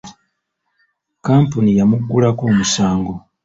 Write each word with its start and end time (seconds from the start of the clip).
Kampuni 1.25 1.69
yamuggulako 1.79 2.43
omusango. 2.51 3.13